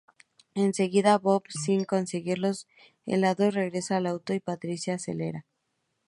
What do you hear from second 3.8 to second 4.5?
al auto y